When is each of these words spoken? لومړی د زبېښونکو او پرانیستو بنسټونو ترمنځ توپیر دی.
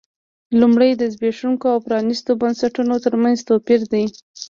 لومړی 0.59 0.91
د 0.95 1.03
زبېښونکو 1.13 1.65
او 1.73 1.79
پرانیستو 1.87 2.31
بنسټونو 2.41 2.95
ترمنځ 3.05 3.37
توپیر 3.49 3.81
دی. 3.93 4.05